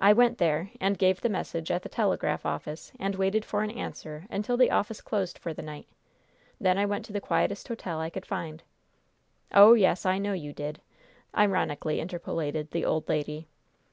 "I 0.00 0.12
went 0.12 0.38
there, 0.38 0.70
and 0.80 0.96
gave 0.96 1.20
the 1.22 1.28
message 1.28 1.72
at 1.72 1.82
the 1.82 1.88
telegraph 1.88 2.46
office, 2.46 2.92
and 3.00 3.16
waited 3.16 3.44
for 3.44 3.64
an 3.64 3.70
answer 3.72 4.24
until 4.30 4.56
the 4.56 4.70
office 4.70 5.00
closed 5.00 5.38
for 5.38 5.52
the 5.52 5.60
night. 5.60 5.88
Then 6.60 6.78
I 6.78 6.86
went 6.86 7.04
to 7.06 7.12
the 7.12 7.20
quietest 7.20 7.66
hotel 7.66 7.98
I 7.98 8.10
could 8.10 8.26
find" 8.26 8.62
"Oh, 9.52 9.74
yes, 9.74 10.06
I 10.06 10.18
know 10.18 10.34
you 10.34 10.52
did!" 10.52 10.80
ironically 11.36 11.98
interpolated 11.98 12.70
the 12.70 12.84
old 12.84 13.08
lady. 13.08 13.48